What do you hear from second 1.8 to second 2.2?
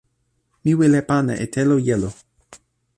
jelo.